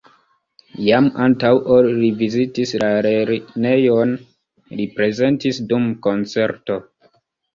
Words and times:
Jam 0.85 1.07
antaŭ 1.25 1.51
ol 1.73 1.89
li 1.97 2.07
vizitis 2.21 2.71
la 2.83 2.87
lernejon, 3.07 4.15
li 4.79 4.89
prezentis 4.97 5.63
dum 5.73 5.85
koncerto. 6.07 6.79